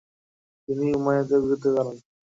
তিনি 0.67 0.85
উমাইয়াদের 0.97 1.39
বিরুদ্ধে 1.43 1.69
দাঁড়ান। 1.75 1.97